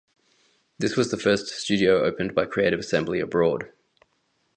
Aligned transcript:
This 0.79 0.95
was 0.97 1.11
the 1.11 1.17
first 1.17 1.47
studio 1.49 2.03
opened 2.03 2.33
by 2.33 2.45
Creative 2.47 2.79
Assembly 2.79 3.19
abroad. 3.19 3.71